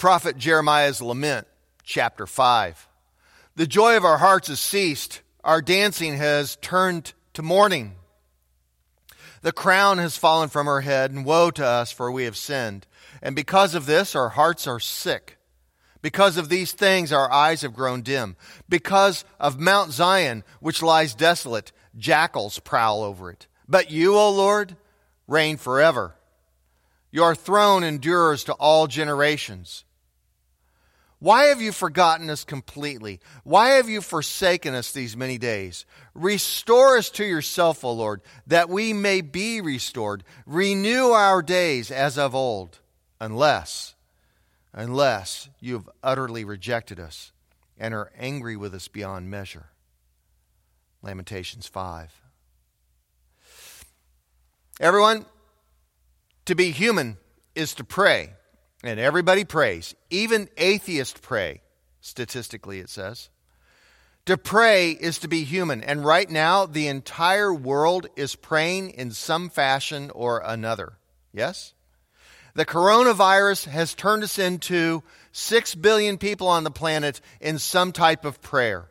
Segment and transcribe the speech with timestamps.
[0.00, 1.46] Prophet Jeremiah's lament,
[1.82, 2.88] chapter 5.
[3.56, 7.96] The joy of our hearts has ceased, our dancing has turned to mourning.
[9.42, 12.86] The crown has fallen from our head, and woe to us, for we have sinned.
[13.20, 15.36] And because of this, our hearts are sick.
[16.00, 18.36] Because of these things, our eyes have grown dim.
[18.70, 23.48] Because of Mount Zion, which lies desolate, jackals prowl over it.
[23.68, 24.76] But you, O Lord,
[25.28, 26.14] reign forever.
[27.10, 29.84] Your throne endures to all generations.
[31.20, 33.20] Why have you forgotten us completely?
[33.44, 35.84] Why have you forsaken us these many days?
[36.14, 40.24] Restore us to yourself, O Lord, that we may be restored.
[40.46, 42.78] Renew our days as of old,
[43.20, 43.94] unless,
[44.72, 47.32] unless you have utterly rejected us
[47.78, 49.66] and are angry with us beyond measure.
[51.02, 52.14] Lamentations 5.
[54.80, 55.26] Everyone,
[56.46, 57.18] to be human
[57.54, 58.30] is to pray.
[58.82, 59.94] And everybody prays.
[60.08, 61.60] Even atheists pray,
[62.00, 63.28] statistically, it says.
[64.26, 65.82] To pray is to be human.
[65.82, 70.94] And right now, the entire world is praying in some fashion or another.
[71.32, 71.74] Yes?
[72.54, 78.24] The coronavirus has turned us into 6 billion people on the planet in some type
[78.24, 78.90] of prayer.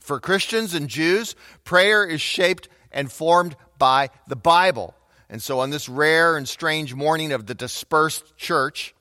[0.00, 4.94] For Christians and Jews, prayer is shaped and formed by the Bible.
[5.28, 8.94] And so, on this rare and strange morning of the dispersed church,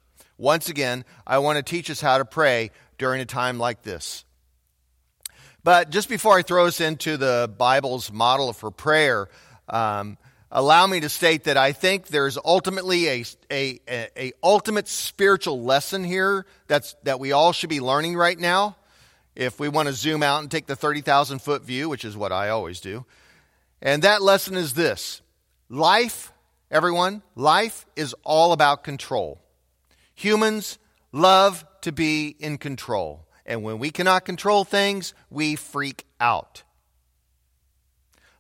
[0.44, 4.26] once again, I want to teach us how to pray during a time like this.
[5.64, 9.30] But just before I throw us into the Bible's model for prayer,
[9.70, 10.18] um,
[10.52, 16.04] allow me to state that I think there's ultimately a, a, a, ultimate spiritual lesson
[16.04, 18.76] here that's, that we all should be learning right now.
[19.38, 22.34] If we want to zoom out and take the 30,000 foot view, which is what
[22.34, 23.06] I always do.
[23.82, 25.22] And that lesson is this
[25.70, 26.34] life,
[26.70, 29.40] everyone, life is all about control.
[30.24, 30.80] Humans
[31.12, 33.28] love to be in control.
[33.46, 36.64] And when we cannot control things, we freak out.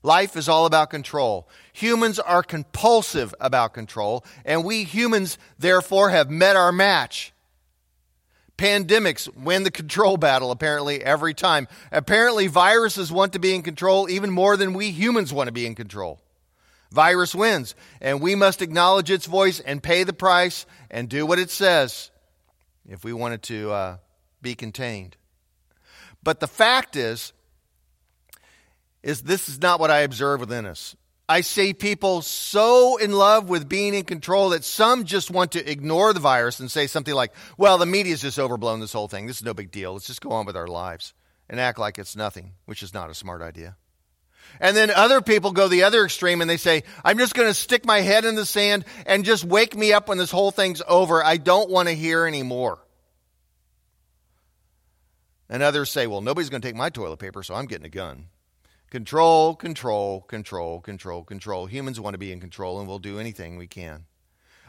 [0.02, 1.50] Life is all about control.
[1.74, 7.34] Humans are compulsive about control, and we humans, therefore, have met our match.
[8.58, 11.68] Pandemics win the control battle, apparently, every time.
[11.92, 15.66] Apparently, viruses want to be in control even more than we humans want to be
[15.66, 16.22] in control.
[16.94, 21.40] Virus wins, and we must acknowledge its voice and pay the price and do what
[21.40, 22.12] it says
[22.88, 23.98] if we want it to uh,
[24.44, 25.18] be contained.
[26.22, 27.34] But the fact is,
[29.02, 30.96] is this is not what I observe within us.
[31.28, 35.72] I see people so in love with being in control that some just want to
[35.72, 39.26] ignore the virus and say something like, well, the media's just overblown this whole thing.
[39.26, 39.94] This is no big deal.
[39.94, 41.16] Let's just go on with our lives
[41.50, 43.78] and act like it's nothing, which is not a smart idea.
[44.60, 47.54] And then other people go the other extreme and they say, I'm just going to
[47.54, 50.82] stick my head in the sand and just wake me up when this whole thing's
[50.88, 51.24] over.
[51.24, 52.80] I don't want to hear anymore.
[55.50, 57.90] And others say, well, nobody's going to take my toilet paper, so I'm getting a
[57.90, 58.28] gun.
[58.90, 61.66] Control, control, control, control, control.
[61.66, 64.06] Humans want to be in control and we'll do anything we can.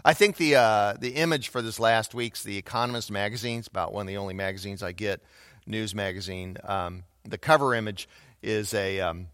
[0.05, 3.93] I think the, uh, the image for this last week's The Economist magazine, it's about
[3.93, 5.22] one of the only magazines I get,
[5.66, 6.59] news magazine.
[6.65, 8.09] Um, the cover image
[8.43, 9.28] is a, um,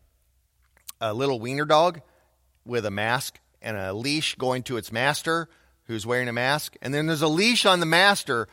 [1.01, 2.01] a little wiener dog
[2.65, 5.49] with a mask and a leash going to its master
[5.85, 6.77] who's wearing a mask.
[6.83, 8.49] And then there's a leash on the master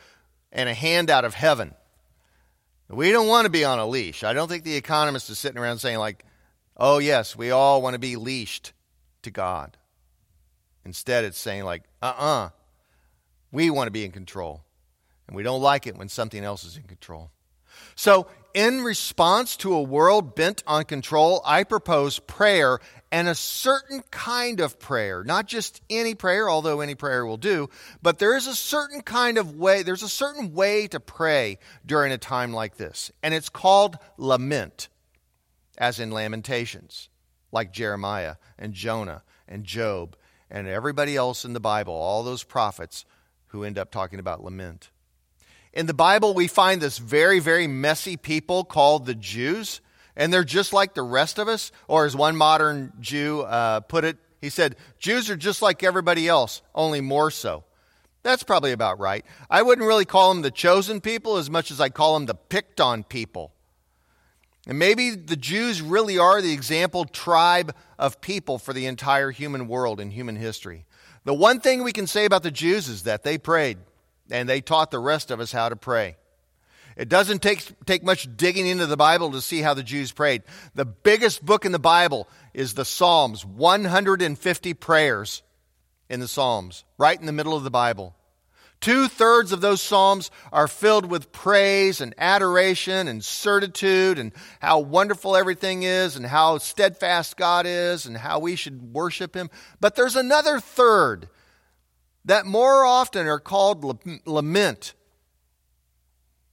[0.50, 1.74] and a hand out of heaven.
[2.88, 4.24] We don't want to be on a leash.
[4.24, 6.24] I don't think the economist is sitting around saying, like,
[6.76, 8.72] oh, yes, we all want to be leashed
[9.22, 9.76] to God.
[10.84, 12.48] Instead, it's saying, like, uh uh-uh, uh,
[13.52, 14.62] we want to be in control.
[15.26, 17.30] And we don't like it when something else is in control.
[17.98, 22.78] So in response to a world bent on control, I propose prayer
[23.10, 27.68] and a certain kind of prayer, not just any prayer, although any prayer will do,
[28.00, 32.12] but there is a certain kind of way, there's a certain way to pray during
[32.12, 33.10] a time like this.
[33.20, 34.88] And it's called lament,
[35.76, 37.08] as in Lamentations,
[37.50, 40.16] like Jeremiah and Jonah and Job
[40.48, 43.04] and everybody else in the Bible, all those prophets
[43.48, 44.90] who end up talking about lament.
[45.78, 49.80] In the Bible, we find this very, very messy people called the Jews,
[50.16, 51.70] and they're just like the rest of us.
[51.86, 56.26] Or as one modern Jew uh, put it, he said, Jews are just like everybody
[56.26, 57.62] else, only more so.
[58.24, 59.24] That's probably about right.
[59.48, 62.34] I wouldn't really call them the chosen people as much as I call them the
[62.34, 63.52] picked on people.
[64.66, 69.68] And maybe the Jews really are the example tribe of people for the entire human
[69.68, 70.86] world in human history.
[71.22, 73.78] The one thing we can say about the Jews is that they prayed
[74.30, 76.16] and they taught the rest of us how to pray.
[76.96, 80.42] It doesn't take, take much digging into the Bible to see how the Jews prayed.
[80.74, 85.42] The biggest book in the Bible is the Psalms, 150 prayers
[86.08, 88.16] in the Psalms, right in the middle of the Bible.
[88.80, 94.80] Two thirds of those Psalms are filled with praise and adoration and certitude and how
[94.80, 99.50] wonderful everything is and how steadfast God is and how we should worship Him.
[99.80, 101.28] But there's another third
[102.28, 104.92] that more often are called lament.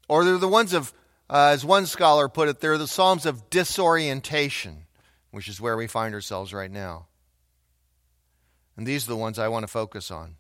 [0.07, 0.94] Or they're the ones of,
[1.30, 4.86] uh, as one scholar put it, they're the Psalms of disorientation,
[5.31, 7.07] which is where we find ourselves right now.
[8.77, 10.36] And these are the ones I want to focus on.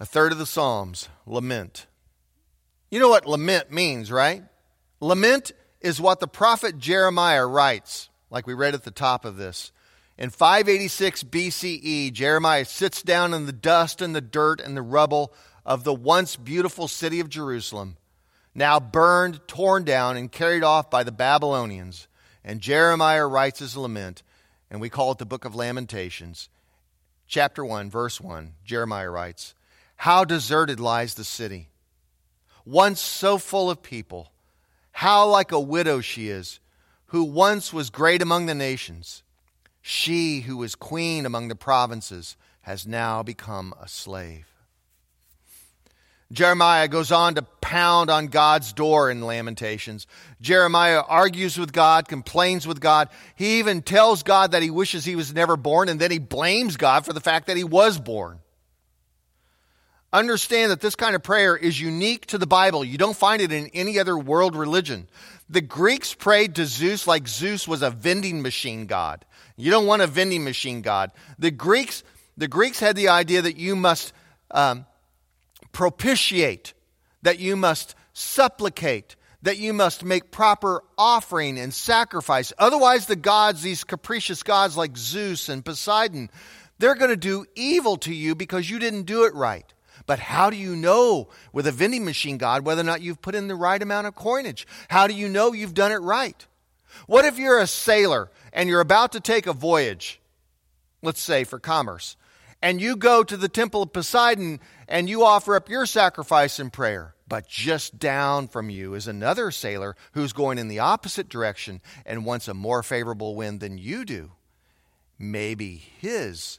[0.00, 1.86] A third of the Psalms, lament.
[2.90, 4.44] You know what lament means, right?
[4.98, 5.52] Lament
[5.82, 9.72] is what the prophet Jeremiah writes, like we read at the top of this.
[10.18, 15.32] In 586 BCE, Jeremiah sits down in the dust and the dirt and the rubble
[15.64, 17.96] of the once beautiful city of Jerusalem,
[18.54, 22.08] now burned, torn down, and carried off by the Babylonians.
[22.44, 24.22] And Jeremiah writes his lament,
[24.70, 26.48] and we call it the book of Lamentations.
[27.26, 29.54] Chapter 1, verse 1, Jeremiah writes,
[30.02, 31.68] how deserted lies the city,
[32.64, 34.32] once so full of people.
[34.90, 36.58] How like a widow she is,
[37.06, 39.21] who once was great among the nations.
[39.82, 44.46] She who was queen among the provinces has now become a slave.
[46.32, 50.06] Jeremiah goes on to pound on God's door in Lamentations.
[50.40, 53.10] Jeremiah argues with God, complains with God.
[53.34, 56.78] He even tells God that he wishes he was never born, and then he blames
[56.78, 58.38] God for the fact that he was born.
[60.12, 62.84] Understand that this kind of prayer is unique to the Bible.
[62.84, 65.08] You don't find it in any other world religion.
[65.48, 69.24] The Greeks prayed to Zeus like Zeus was a vending machine god.
[69.56, 71.12] You don't want a vending machine god.
[71.38, 72.04] The Greeks,
[72.36, 74.12] the Greeks had the idea that you must
[74.50, 74.84] um,
[75.72, 76.74] propitiate,
[77.22, 82.52] that you must supplicate, that you must make proper offering and sacrifice.
[82.58, 86.30] Otherwise, the gods, these capricious gods like Zeus and Poseidon,
[86.78, 89.72] they're going to do evil to you because you didn't do it right.
[90.06, 93.34] But how do you know with a vending machine God whether or not you've put
[93.34, 94.66] in the right amount of coinage?
[94.88, 96.46] How do you know you've done it right?
[97.06, 100.20] What if you're a sailor and you're about to take a voyage,
[101.02, 102.16] let's say for commerce,
[102.60, 106.72] and you go to the temple of Poseidon and you offer up your sacrifice and
[106.72, 107.14] prayer?
[107.28, 112.26] But just down from you is another sailor who's going in the opposite direction and
[112.26, 114.32] wants a more favorable wind than you do.
[115.18, 116.58] Maybe his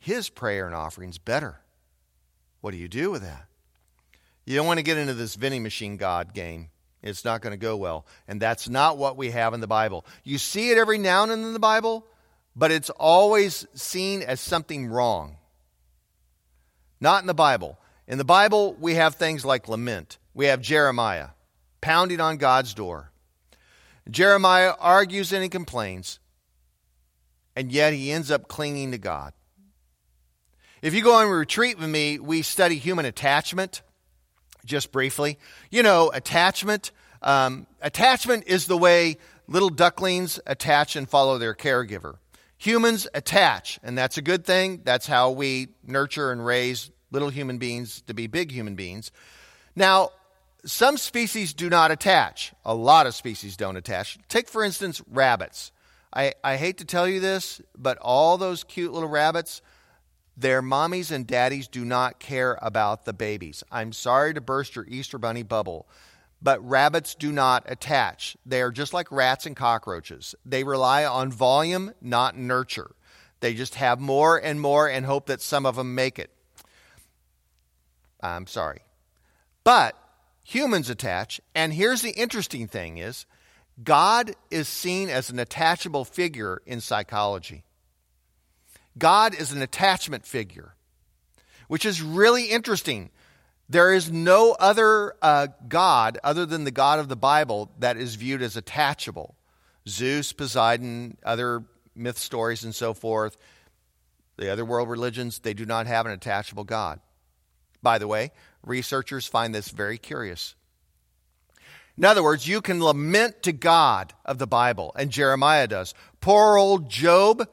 [0.00, 1.60] his prayer and offering's better.
[2.60, 3.46] What do you do with that?
[4.44, 6.68] You don't want to get into this vending machine God game.
[7.02, 8.06] It's not going to go well.
[8.28, 10.04] And that's not what we have in the Bible.
[10.24, 12.06] You see it every now and then in the Bible,
[12.54, 15.36] but it's always seen as something wrong.
[17.00, 17.78] Not in the Bible.
[18.06, 20.18] In the Bible, we have things like lament.
[20.34, 21.28] We have Jeremiah
[21.80, 23.10] pounding on God's door.
[24.10, 26.18] Jeremiah argues and he complains,
[27.54, 29.32] and yet he ends up clinging to God.
[30.82, 33.82] If you go on retreat with me, we study human attachment
[34.64, 35.38] just briefly.
[35.70, 36.90] You know, attachment.
[37.20, 42.16] Um, attachment is the way little ducklings attach and follow their caregiver.
[42.56, 44.80] Humans attach, and that's a good thing.
[44.84, 49.10] That's how we nurture and raise little human beings to be big human beings.
[49.76, 50.10] Now,
[50.64, 52.52] some species do not attach.
[52.64, 54.18] A lot of species don't attach.
[54.28, 55.72] Take, for instance, rabbits.
[56.12, 59.62] I, I hate to tell you this, but all those cute little rabbits,
[60.40, 63.62] their mommies and daddies do not care about the babies.
[63.70, 65.86] I'm sorry to burst your Easter Bunny bubble,
[66.40, 68.38] but rabbits do not attach.
[68.46, 70.34] They are just like rats and cockroaches.
[70.46, 72.92] They rely on volume, not nurture.
[73.40, 76.30] They just have more and more and hope that some of them make it.
[78.22, 78.80] I'm sorry.
[79.62, 79.94] But
[80.42, 83.26] humans attach, and here's the interesting thing is
[83.82, 87.64] God is seen as an attachable figure in psychology.
[88.98, 90.74] God is an attachment figure,
[91.68, 93.10] which is really interesting.
[93.68, 98.16] There is no other uh, God other than the God of the Bible that is
[98.16, 99.36] viewed as attachable.
[99.88, 103.36] Zeus, Poseidon, other myth stories, and so forth,
[104.36, 107.00] the other world religions, they do not have an attachable God.
[107.82, 108.32] By the way,
[108.64, 110.54] researchers find this very curious.
[111.96, 115.94] In other words, you can lament to God of the Bible, and Jeremiah does.
[116.20, 117.46] Poor old Job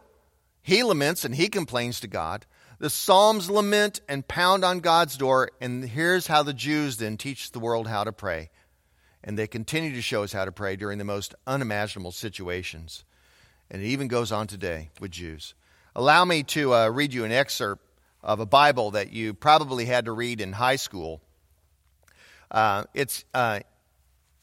[0.67, 2.45] he laments and he complains to God.
[2.79, 7.51] The Psalms lament and pound on God's door, and here's how the Jews then teach
[7.51, 8.49] the world how to pray.
[9.23, 13.05] And they continue to show us how to pray during the most unimaginable situations.
[13.71, 15.53] And it even goes on today with Jews.
[15.95, 17.85] Allow me to uh, read you an excerpt
[18.21, 21.21] of a Bible that you probably had to read in high school.
[22.51, 23.61] Uh, it's uh,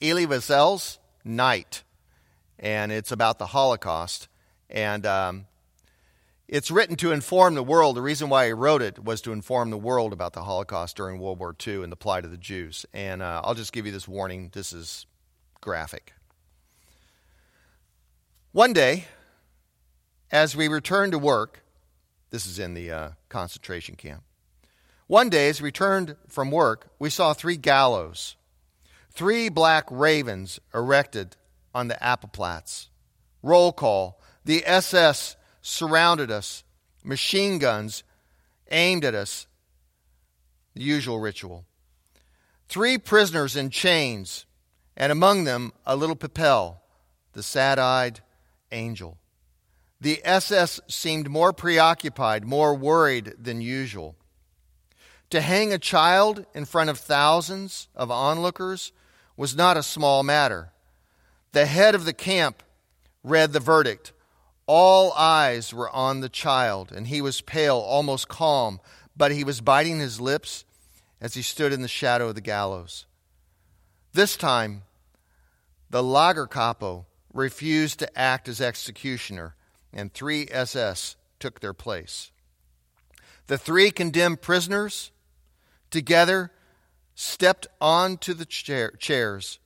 [0.01, 1.83] Elie Wiesel's Night,
[2.59, 4.29] and it's about the Holocaust.
[4.71, 5.45] And um,
[6.47, 7.97] It's written to inform the world.
[7.97, 11.19] The reason why he wrote it was to inform the world about the Holocaust during
[11.19, 12.85] World War II and the plight of the Jews.
[12.93, 15.07] And uh, I'll just give you this warning this is
[15.63, 16.13] graphic.
[18.53, 19.07] One day,
[20.31, 21.65] as we returned to work,
[22.29, 24.23] this is in the uh, concentration camp.
[25.07, 28.37] One day, as we returned from work, we saw three gallows,
[29.11, 31.37] three black ravens erected
[31.75, 32.89] on the Appelplatz.
[33.43, 34.21] Roll call.
[34.45, 36.63] The SS surrounded us,
[37.03, 38.05] machine guns
[38.71, 39.47] aimed at us.
[40.75, 41.65] The usual ritual.
[42.69, 44.45] Three prisoners in chains,
[44.97, 46.77] and among them a little Pipel,
[47.33, 48.21] the sad eyed
[48.73, 49.17] angel.
[50.01, 54.17] The SS seemed more preoccupied, more worried than usual.
[55.31, 58.93] To hang a child in front of thousands of onlookers
[59.35, 60.73] was not a small matter.
[61.53, 62.63] The head of the camp
[63.23, 64.13] read the verdict
[64.67, 68.81] all eyes were on the child, and he was pale, almost calm,
[69.17, 70.65] but he was biting his lips
[71.21, 73.07] as he stood in the shadow of the gallows.
[74.13, 74.83] This time,
[75.91, 79.55] the Lagerkapo refused to act as executioner,
[79.93, 82.31] and three SS took their place.
[83.47, 85.11] The three condemned prisoners
[85.91, 86.51] together
[87.15, 89.59] stepped onto the chair, chairs,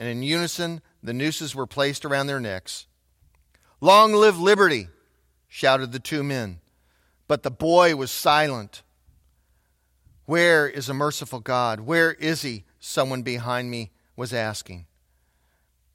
[0.00, 2.86] and in unison, the nooses were placed around their necks.
[3.80, 4.88] Long live liberty,
[5.46, 6.60] shouted the two men.
[7.28, 8.82] But the boy was silent.
[10.24, 11.80] Where is a merciful God?
[11.80, 12.64] Where is he?
[12.80, 14.86] Someone behind me was asking.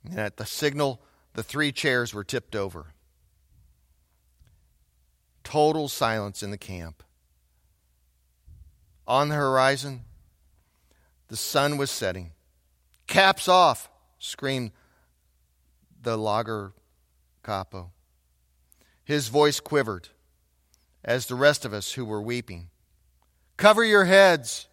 [0.10, 1.02] And at the signal,
[1.34, 2.94] the three chairs were tipped over.
[5.44, 7.04] Total silence in the camp.
[9.06, 10.06] On the horizon,
[11.28, 12.32] the sun was setting.
[13.08, 14.72] Caps off, screamed
[16.02, 16.74] the lager
[17.44, 17.92] Kapo.
[19.04, 20.10] His voice quivered
[21.04, 22.70] as the rest of us who were weeping.
[23.58, 24.68] Cover your heads.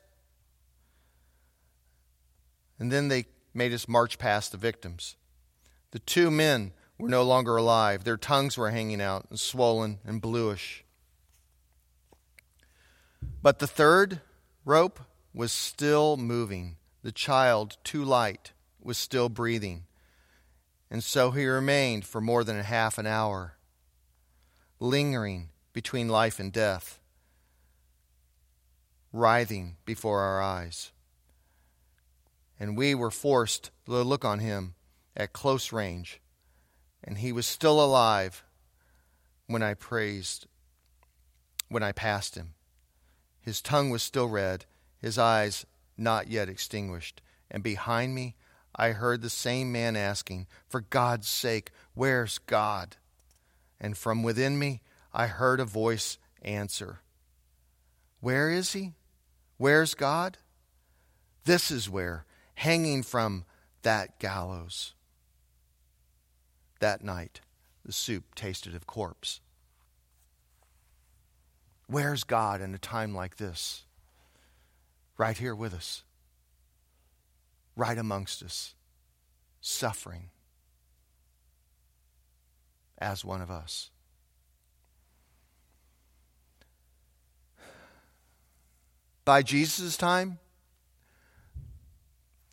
[2.79, 5.17] And then they made us march past the victims.
[5.91, 8.05] The two men were no longer alive.
[8.05, 10.85] Their tongues were hanging out and swollen and bluish.
[13.43, 14.21] But the third
[14.65, 15.01] rope
[15.35, 16.77] was still moving.
[17.03, 19.85] The child, too light, was still breathing.
[20.91, 23.57] And so he remained for more than a half an hour,
[24.81, 26.99] lingering between life and death,
[29.13, 30.91] writhing before our eyes.
[32.59, 34.75] And we were forced to look on him
[35.17, 36.21] at close range.
[37.03, 38.45] And he was still alive
[39.47, 40.47] when I praised,
[41.69, 42.55] when I passed him.
[43.41, 44.67] His tongue was still red,
[44.99, 45.65] his eyes
[45.97, 47.23] not yet extinguished.
[47.51, 48.37] And behind me,
[48.81, 52.97] I heard the same man asking, For God's sake, where's God?
[53.79, 54.81] And from within me,
[55.13, 57.01] I heard a voice answer,
[58.21, 58.95] Where is he?
[59.59, 60.39] Where's God?
[61.45, 63.45] This is where, hanging from
[63.83, 64.95] that gallows.
[66.79, 67.43] That night,
[67.85, 69.43] the soup tasted of corpse.
[71.87, 73.85] Where's God in a time like this?
[75.19, 76.03] Right here with us
[77.77, 78.75] right amongst us,
[79.61, 80.31] suffering
[82.99, 83.91] as one of us.
[89.25, 90.39] By Jesus' time,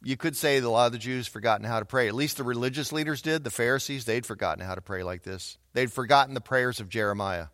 [0.04, 2.08] you could say that a lot of the Jews forgotten how to pray.
[2.08, 3.44] At least the religious leaders did.
[3.44, 5.58] The Pharisees, they'd forgotten how to pray like this.
[5.74, 7.48] They'd forgotten the prayers of Jeremiah.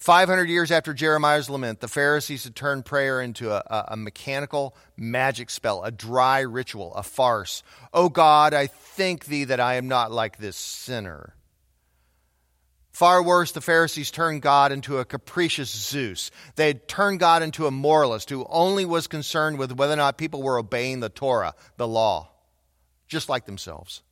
[0.00, 5.50] 500 years after Jeremiah's lament, the Pharisees had turned prayer into a, a, mechanical magic
[5.50, 7.62] spell, a dry ritual, a farce.
[7.92, 11.34] Oh God, I thank thee that I am not like this sinner.
[12.92, 16.30] Far worse, the Pharisees turned God into a capricious Zeus.
[16.56, 20.16] They had turned God into a moralist who only was concerned with whether or not
[20.16, 22.30] people were obeying the Torah, the law,
[23.06, 24.02] just like themselves.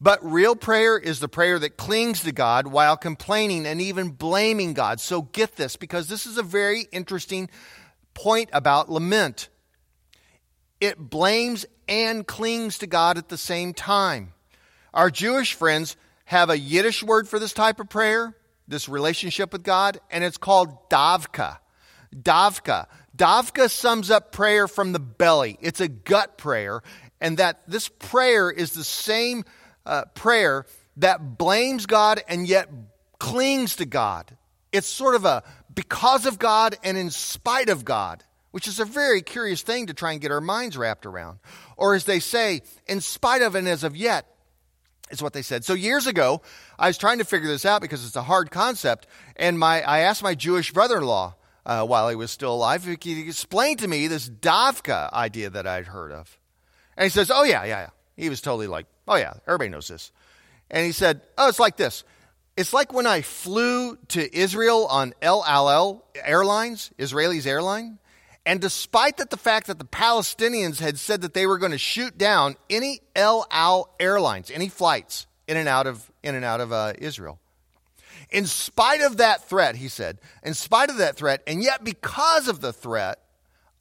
[0.00, 4.74] But real prayer is the prayer that clings to God while complaining and even blaming
[4.74, 5.00] God.
[5.00, 7.48] So get this, because this is a very interesting
[8.12, 9.48] point about lament.
[10.80, 14.32] It blames and clings to God at the same time.
[14.92, 18.36] Our Jewish friends have a Yiddish word for this type of prayer,
[18.68, 21.58] this relationship with God, and it's called davka.
[22.14, 22.86] Davka.
[23.16, 25.56] Davka sums up prayer from the belly.
[25.60, 26.82] It's a gut prayer,
[27.20, 29.44] and that this prayer is the same
[29.86, 30.66] uh, prayer
[30.98, 32.68] that blames God and yet
[33.18, 34.36] clings to God.
[34.72, 38.84] It's sort of a because of God and in spite of God, which is a
[38.84, 41.38] very curious thing to try and get our minds wrapped around.
[41.76, 44.26] Or as they say, in spite of and as of yet.
[45.10, 45.64] is what they said.
[45.64, 46.42] So years ago,
[46.78, 50.00] I was trying to figure this out because it's a hard concept, and my I
[50.00, 53.88] asked my Jewish brother-in-law uh, while he was still alive if he could explain to
[53.88, 56.38] me this davka idea that I'd heard of.
[56.96, 59.88] And he says, "Oh yeah, yeah, yeah." He was totally like, "Oh yeah, everybody knows
[59.88, 60.12] this."
[60.70, 62.04] And he said, "Oh, it's like this.
[62.56, 67.98] It's like when I flew to Israel on El Al Airlines, Israelis airline,
[68.46, 71.78] and despite that the fact that the Palestinians had said that they were going to
[71.78, 76.60] shoot down any El Al airlines, any flights in and out of in and out
[76.60, 77.38] of uh, Israel,
[78.30, 82.48] in spite of that threat, he said, in spite of that threat, and yet because
[82.48, 83.20] of the threat,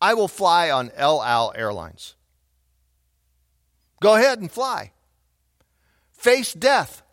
[0.02, 2.16] I will fly on El Al Airlines.
[4.02, 4.92] Go ahead and fly.
[6.26, 7.04] Face death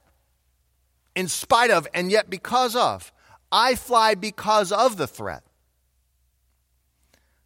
[1.15, 3.13] in spite of, and yet because of.
[3.53, 5.43] I fly because of the threat.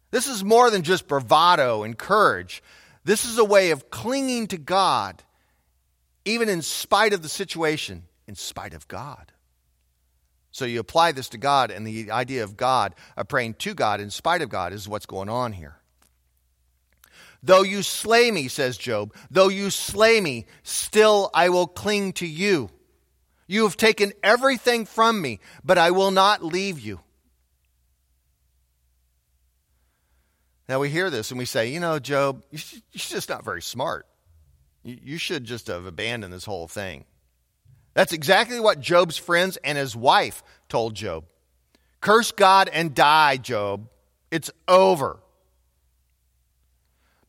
[0.09, 2.63] This is more than just bravado and courage.
[3.03, 5.21] This is a way of clinging to God,
[6.23, 9.33] even in spite of the situation, in spite of God.
[10.51, 13.99] So you apply this to God, and the idea of God, of praying to God
[13.99, 15.75] in spite of God, is what's going on here.
[17.43, 22.27] Though you slay me, says Job, though you slay me, still I will cling to
[22.27, 22.69] you.
[23.47, 26.99] You have taken everything from me, but I will not leave you.
[30.67, 32.59] Now we hear this and we say, you know, Job, you're
[32.91, 34.05] just not very smart.
[34.83, 37.05] You should just have abandoned this whole thing.
[37.93, 41.25] That's exactly what Job's friends and his wife told Job.
[41.99, 43.89] Curse God and die, Job.
[44.29, 45.19] It's over.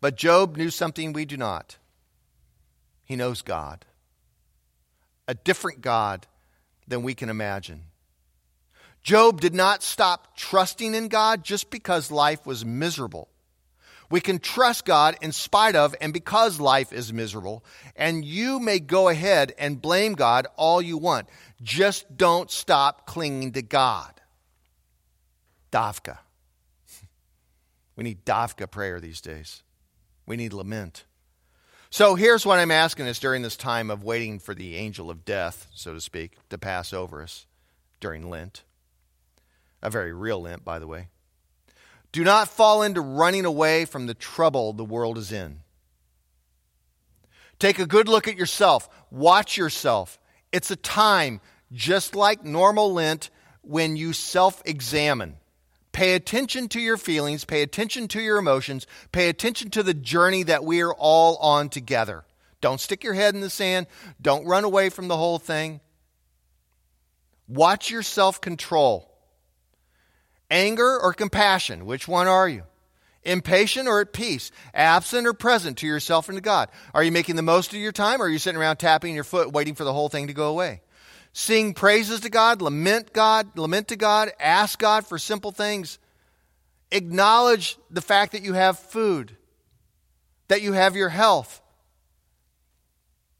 [0.01, 1.77] But Job knew something we do not.
[3.05, 3.85] He knows God,
[5.27, 6.27] a different God
[6.87, 7.85] than we can imagine.
[9.03, 13.29] Job did not stop trusting in God just because life was miserable.
[14.11, 17.65] We can trust God in spite of and because life is miserable.
[17.95, 21.29] And you may go ahead and blame God all you want.
[21.63, 24.13] Just don't stop clinging to God.
[25.73, 26.19] Davka.
[27.97, 29.63] We need Davka prayer these days.
[30.29, 31.05] We need lament.
[31.89, 35.25] So here's what I'm asking us during this time of waiting for the angel of
[35.25, 37.47] death, so to speak, to pass over us
[37.99, 38.63] during Lent.
[39.83, 41.09] A very real Lent, by the way.
[42.13, 45.61] Do not fall into running away from the trouble the world is in.
[47.59, 48.87] Take a good look at yourself.
[49.11, 50.19] Watch yourself.
[50.53, 51.41] It's a time,
[51.73, 53.31] just like normal Lent,
[53.63, 55.37] when you self examine.
[55.99, 60.45] Pay attention to your feelings, pay attention to your emotions, pay attention to the journey
[60.45, 62.25] that we are all on together.
[62.61, 63.89] Don't stick your head in the sand,
[64.23, 65.81] don't run away from the whole thing.
[67.49, 69.13] Watch your self control.
[70.49, 72.63] Anger or compassion, which one are you?
[73.25, 74.53] Impatient or at peace?
[74.73, 76.69] Absent or present to yourself and to God?
[76.95, 79.25] Are you making the most of your time or are you sitting around tapping your
[79.25, 80.81] foot waiting for the whole thing to go away?
[81.39, 86.01] Sing praises to God, lament God, lament to God, ask God for simple things.
[86.91, 89.37] Acknowledge the fact that you have food,
[90.49, 91.63] that you have your health,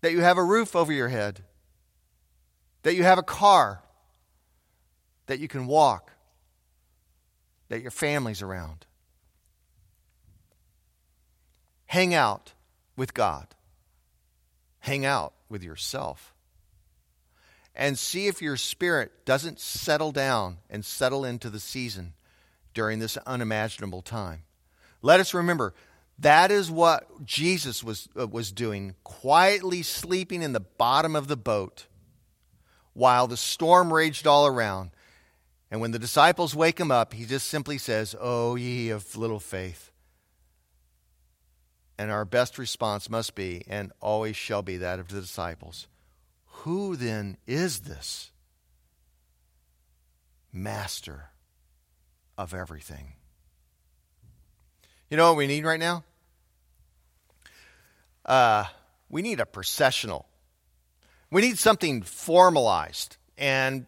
[0.03, 1.41] that you have a roof over your head,
[2.85, 3.83] that you have a car,
[5.27, 6.13] that you can walk,
[7.69, 8.87] that your family's around.
[11.87, 12.53] Hang out
[12.97, 13.49] with God.
[14.79, 16.33] Hang out with yourself
[17.79, 22.13] and see if your spirit doesn't settle down and settle into the season
[22.75, 24.43] during this unimaginable time.
[25.01, 25.75] Let us remember
[26.19, 31.37] that is what Jesus was, uh, was doing, quietly sleeping in the bottom of the
[31.37, 31.87] boat
[32.95, 34.91] while the storm raged all around.
[35.71, 39.39] And when the disciples wake him up, he just simply says, Oh, ye of little
[39.39, 39.93] faith.
[41.97, 45.87] And our best response must be, and always shall be, that of the disciples
[46.69, 48.31] who then is this
[50.53, 51.31] master
[52.37, 53.15] of everything?
[55.09, 56.05] You know what we need right now?
[58.23, 58.67] Uh,
[59.09, 60.27] we need a processional.
[61.31, 63.17] We need something formalized.
[63.39, 63.87] And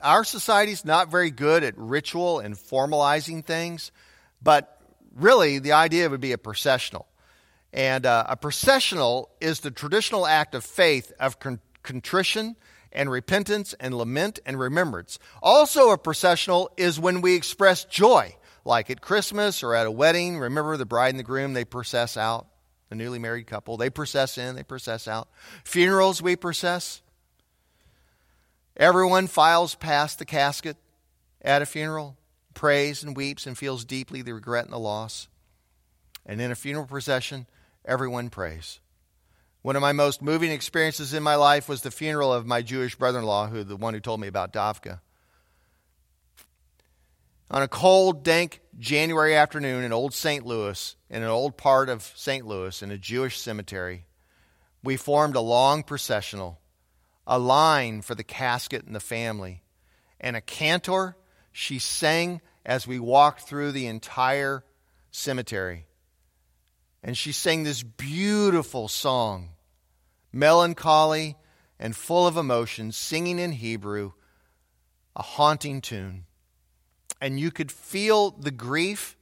[0.00, 3.90] our society's not very good at ritual and formalizing things,
[4.40, 4.80] but
[5.16, 7.08] really the idea would be a processional.
[7.72, 12.56] And uh, a processional is the traditional act of faith of con- contrition
[12.90, 15.18] and repentance and lament and remembrance.
[15.42, 20.38] Also, a processional is when we express joy, like at Christmas or at a wedding.
[20.38, 22.46] Remember the bride and the groom, they process out.
[22.90, 25.28] The newly married couple, they process in, they process out.
[25.64, 27.02] Funerals, we process.
[28.76, 30.76] Everyone files past the casket
[31.40, 32.16] at a funeral,
[32.54, 35.28] prays and weeps and feels deeply the regret and the loss.
[36.26, 37.46] And in a funeral procession,
[37.84, 38.80] everyone prays.
[39.64, 42.96] One of my most moving experiences in my life was the funeral of my Jewish
[42.96, 45.00] brother in law, who the one who told me about Davka.
[47.50, 50.44] On a cold, dank January afternoon in old St.
[50.44, 52.46] Louis, in an old part of St.
[52.46, 54.04] Louis, in a Jewish cemetery,
[54.82, 56.60] we formed a long processional,
[57.26, 59.62] a line for the casket and the family.
[60.20, 61.16] And a cantor,
[61.52, 64.62] she sang as we walked through the entire
[65.10, 65.86] cemetery.
[67.02, 69.53] And she sang this beautiful song,
[70.34, 71.36] melancholy
[71.78, 74.12] and full of emotion, singing in Hebrew,
[75.16, 76.24] a haunting tune.
[77.20, 79.16] And you could feel the grief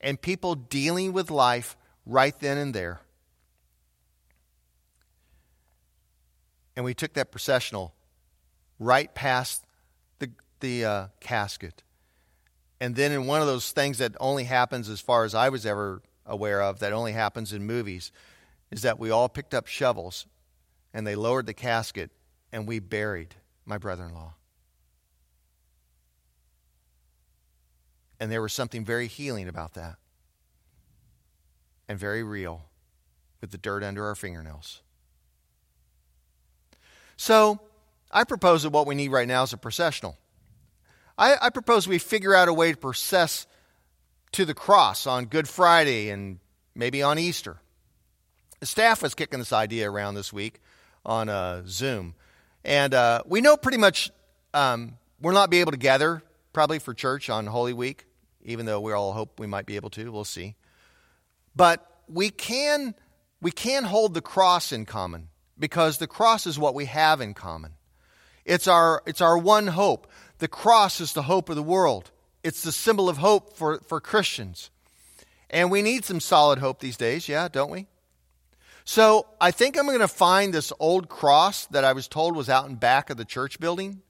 [0.00, 3.00] and people dealing with life right then and there.
[6.76, 7.94] And we took that processional
[8.78, 9.64] right past
[10.18, 11.82] the, the uh, casket.
[12.80, 15.66] And then, in one of those things that only happens, as far as I was
[15.66, 18.12] ever aware of, that only happens in movies,
[18.70, 20.26] is that we all picked up shovels
[20.92, 22.10] and they lowered the casket
[22.52, 24.34] and we buried my brother in law.
[28.20, 29.96] And there was something very healing about that
[31.88, 32.64] and very real
[33.40, 34.82] with the dirt under our fingernails.
[37.16, 37.60] So,
[38.10, 40.16] I propose that what we need right now is a processional.
[41.18, 43.46] I, I propose we figure out a way to process
[44.32, 46.38] to the cross on Good Friday and
[46.74, 47.58] maybe on Easter.
[48.60, 50.60] The staff was kicking this idea around this week
[51.08, 52.14] on uh, Zoom.
[52.64, 54.10] And uh, we know pretty much
[54.52, 58.04] um, we'll not be able to gather probably for church on Holy Week,
[58.42, 60.12] even though we all hope we might be able to.
[60.12, 60.54] We'll see.
[61.56, 62.94] But we can,
[63.40, 67.32] we can hold the cross in common because the cross is what we have in
[67.34, 67.72] common.
[68.44, 70.10] It's our, it's our one hope.
[70.38, 72.10] The cross is the hope of the world.
[72.44, 74.70] It's the symbol of hope for, for Christians.
[75.50, 77.86] And we need some solid hope these days, yeah, don't we?
[78.88, 82.48] So I think I'm going to find this old cross that I was told was
[82.48, 84.00] out in back of the church building,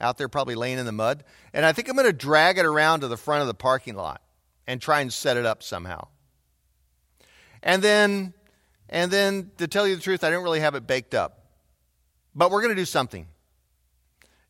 [0.00, 1.22] out there probably laying in the mud.
[1.52, 3.94] And I think I'm going to drag it around to the front of the parking
[3.94, 4.22] lot
[4.66, 6.08] and try and set it up somehow.
[7.62, 8.32] And then,
[8.88, 11.48] and then to tell you the truth, I didn't really have it baked up.
[12.34, 13.26] But we're going to do something.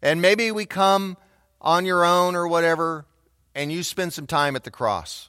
[0.00, 1.16] And maybe we come
[1.60, 3.04] on your own or whatever,
[3.52, 5.28] and you spend some time at the cross.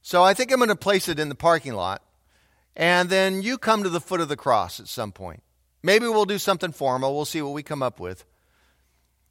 [0.00, 2.02] So I think I'm going to place it in the parking lot,
[2.78, 5.42] and then you come to the foot of the cross at some point.
[5.82, 7.14] Maybe we'll do something formal.
[7.14, 8.24] We'll see what we come up with.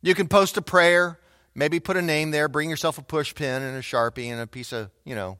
[0.02, 1.20] You can post a prayer,
[1.56, 4.48] maybe put a name there, bring yourself a push pin and a sharpie and a
[4.48, 5.40] piece of, you know,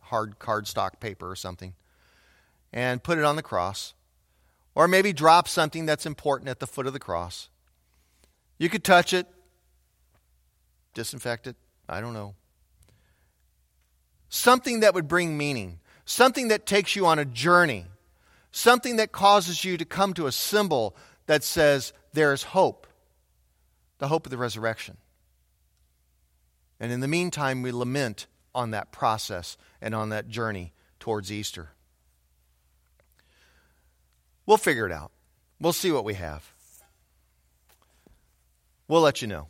[0.00, 1.74] hard cardstock paper or something,
[2.72, 3.94] and put it on the cross.
[4.74, 7.48] Or maybe drop something that's important at the foot of the cross.
[8.58, 9.26] You could touch it,
[10.92, 11.56] disinfect it,
[11.88, 12.34] I don't know.
[14.28, 17.84] Something that would bring meaning, something that takes you on a journey,
[18.50, 22.86] something that causes you to come to a symbol that says there is hope,
[23.98, 24.96] the hope of the resurrection.
[26.80, 31.70] And in the meantime, we lament on that process and on that journey towards Easter.
[34.46, 35.10] We'll figure it out.
[35.60, 36.52] We'll see what we have.
[38.88, 39.48] We'll let you know.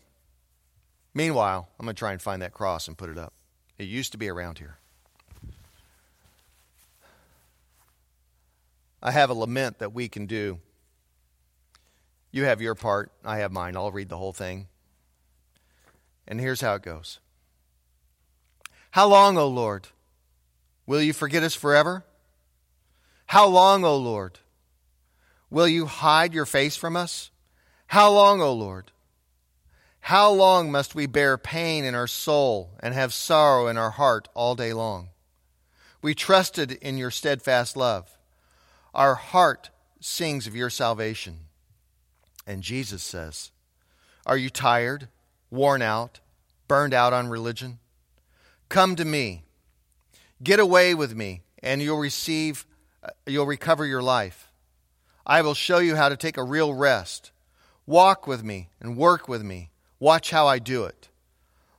[1.13, 3.35] Meanwhile, I'm going to try and find that cross and put it up.
[3.79, 4.79] It used to be around here.
[9.03, 10.61] I have a lament that we can do.
[12.31, 13.77] You have your part, I have mine.
[13.77, 14.67] I'll read the whole thing.
[16.29, 17.21] And here's how it goes
[18.91, 19.89] How long, O Lord?
[20.87, 22.05] Will you forget us forever?
[23.27, 24.39] How long, O Lord?
[25.51, 27.31] Will you hide your face from us?
[27.89, 28.93] How long, O Lord?
[30.01, 34.29] How long must we bear pain in our soul and have sorrow in our heart
[34.35, 35.09] all day long?
[36.01, 38.16] We trusted in your steadfast love.
[38.97, 41.39] Our heart sings of your salvation.
[42.49, 43.53] And Jesus says,
[44.27, 45.07] Are you tired,
[45.51, 46.19] worn out,
[46.67, 47.79] burned out on religion?
[48.69, 49.45] Come to me.
[50.43, 52.67] Get away with me, and you'll receive,
[53.05, 54.51] uh, you'll recover your life.
[55.25, 57.31] I will show you how to take a real rest.
[57.87, 61.09] Walk with me and work with me Watch how I do it.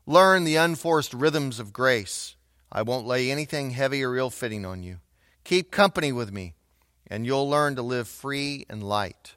[0.08, 2.36] Learn the unforced rhythms of grace.
[2.71, 4.97] I won't lay anything heavy or ill fitting on you.
[5.43, 6.56] Keep company with me,
[7.10, 9.36] and you'll learn to live free and light.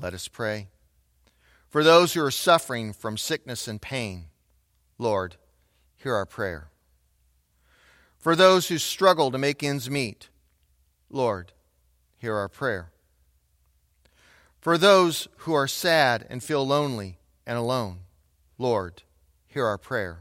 [0.00, 0.68] Let us pray.
[1.68, 4.26] For those who are suffering from sickness and pain,
[4.98, 5.36] Lord,
[5.96, 6.68] hear our prayer.
[8.18, 10.28] For those who struggle to make ends meet,
[11.10, 11.52] Lord,
[12.18, 12.92] hear our prayer.
[14.60, 17.98] For those who are sad and feel lonely and alone,
[18.58, 19.02] Lord,
[19.48, 20.20] hear our prayer.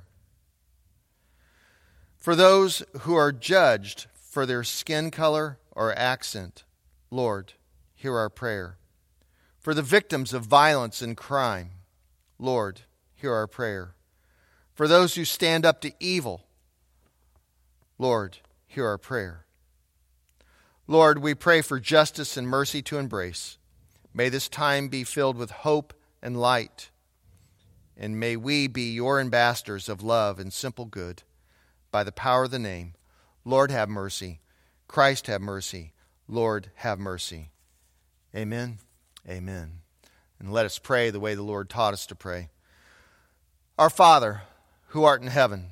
[2.18, 6.64] For those who are judged for their skin color or accent,
[7.10, 7.52] Lord,
[7.94, 8.78] hear our prayer.
[9.60, 11.72] For the victims of violence and crime,
[12.40, 13.94] Lord, hear our prayer.
[14.74, 16.46] For those who stand up to evil,
[17.98, 19.46] Lord, hear our prayer.
[20.88, 23.58] Lord, we pray for justice and mercy to embrace.
[24.14, 26.90] May this time be filled with hope and light.
[27.98, 31.24] And may we be your ambassadors of love and simple good
[31.92, 32.94] by the power of the name.
[33.44, 34.40] Lord, have mercy.
[34.88, 35.94] Christ, have mercy.
[36.28, 37.52] Lord, have mercy.
[38.36, 38.80] Amen.
[39.28, 39.80] Amen.
[40.40, 42.50] And let us pray the way the Lord taught us to pray.
[43.78, 44.42] Our Father,
[44.88, 45.72] who art in heaven,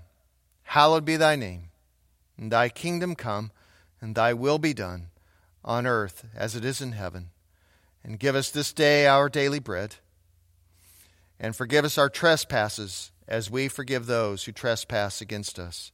[0.64, 1.70] hallowed be thy name.
[2.38, 3.52] And thy kingdom come,
[4.00, 5.08] and thy will be done,
[5.64, 7.32] on earth as it is in heaven.
[8.04, 9.96] And give us this day our daily bread.
[11.40, 15.92] And forgive us our trespasses, as we forgive those who trespass against us.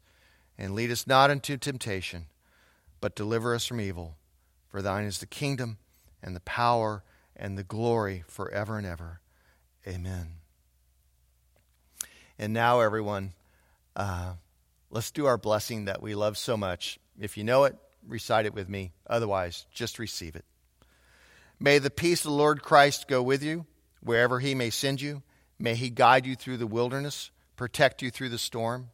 [0.57, 2.27] And lead us not into temptation,
[3.01, 4.15] but deliver us from evil.
[4.69, 5.77] For thine is the kingdom,
[6.23, 7.03] and the power,
[7.35, 9.19] and the glory forever and ever.
[9.87, 10.27] Amen.
[12.39, 13.33] And now, everyone,
[13.95, 14.33] uh,
[14.89, 16.99] let's do our blessing that we love so much.
[17.19, 17.75] If you know it,
[18.07, 18.91] recite it with me.
[19.07, 20.45] Otherwise, just receive it.
[21.59, 23.65] May the peace of the Lord Christ go with you
[24.01, 25.23] wherever he may send you.
[25.57, 28.89] May he guide you through the wilderness, protect you through the storm.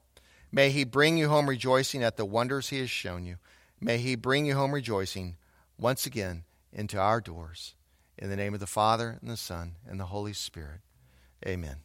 [0.51, 3.37] May he bring you home rejoicing at the wonders he has shown you.
[3.79, 5.37] May he bring you home rejoicing
[5.77, 7.73] once again into our doors.
[8.17, 10.81] In the name of the Father, and the Son, and the Holy Spirit.
[11.45, 11.77] Amen.